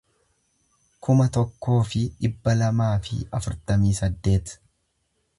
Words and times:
kuma 1.07 1.25
tokkoo 1.35 1.75
fi 1.89 2.01
dhibba 2.23 2.55
lamaa 2.61 2.93
fi 3.09 3.19
afurtamii 3.41 3.93
saddeet 3.99 4.55